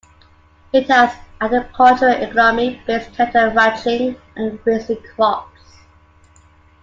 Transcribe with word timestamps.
It 0.73 0.87
has 0.89 1.13
an 1.13 1.17
agricultural 1.41 2.23
economy, 2.23 2.81
based 2.87 3.09
in 3.09 3.13
cattle 3.13 3.51
ranching 3.51 4.19
and 4.35 4.57
raising 4.65 4.97
crops. 5.13 5.61